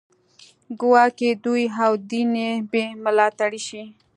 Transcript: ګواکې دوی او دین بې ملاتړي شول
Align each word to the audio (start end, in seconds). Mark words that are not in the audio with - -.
ګواکې 0.79 1.29
دوی 1.43 1.63
او 1.83 1.91
دین 2.11 2.29
بې 2.71 2.85
ملاتړي 3.03 3.61
شول 3.67 3.87